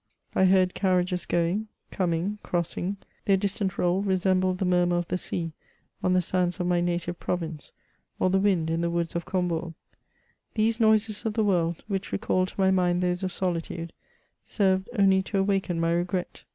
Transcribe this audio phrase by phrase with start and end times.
[0.33, 5.51] I heard carriages going, coming, crossing; their distant roll resembled the murmur of the sea
[6.01, 7.71] on the sands of my native province,
[8.19, 9.75] or the wind in the woods of Combourg.
[10.55, 13.93] These iK>ises of the world, which recalled to my mind those of solitude,
[14.43, 16.45] served only to awaken my regret.